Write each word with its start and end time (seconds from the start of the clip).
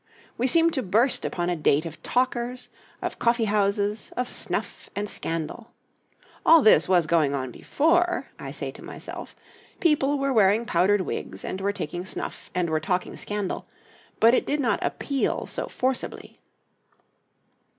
We 0.35 0.47
seem 0.47 0.71
to 0.71 0.81
burst 0.81 1.25
upon 1.25 1.51
a 1.51 1.55
date 1.55 1.85
of 1.85 2.01
talkers, 2.01 2.69
of 3.03 3.19
coffee 3.19 3.45
houses, 3.45 4.11
of 4.17 4.27
snuff 4.27 4.89
and 4.95 5.07
scandal. 5.07 5.73
All 6.43 6.63
this 6.63 6.89
was 6.89 7.05
going 7.05 7.35
on 7.35 7.51
before, 7.51 8.29
I 8.39 8.49
say 8.49 8.71
to 8.71 8.81
myself 8.81 9.35
people 9.79 10.17
were 10.17 10.33
wearing 10.33 10.65
powdered 10.65 11.01
wigs, 11.01 11.45
and 11.45 11.61
were 11.61 11.71
taking 11.71 12.03
snuff, 12.03 12.49
and 12.55 12.71
were 12.71 12.79
talking 12.79 13.15
scandal, 13.15 13.67
but 14.19 14.33
it 14.33 14.47
did 14.47 14.59
not 14.59 14.79
appeal 14.81 15.45
so 15.45 15.67
forcibly. 15.67 16.39